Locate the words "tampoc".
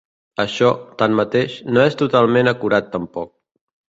2.97-3.31